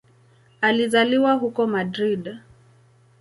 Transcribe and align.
Alizaliwa 0.61 1.33
huko 1.33 1.67
Madrid. 1.67 2.37